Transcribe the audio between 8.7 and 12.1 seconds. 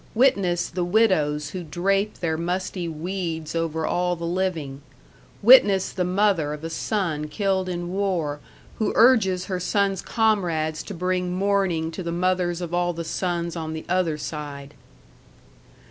who urges her son's comrades to bring mourning to